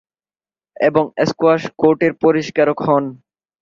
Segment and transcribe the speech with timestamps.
[0.77, 3.03] এবং স্কোয়াশ কোর্টের পরিষ্কারক হন।